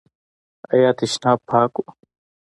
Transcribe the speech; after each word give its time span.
ایا 0.73 0.91
تشناب 0.97 1.39
پاک 1.49 1.73
و؟ 1.81 1.85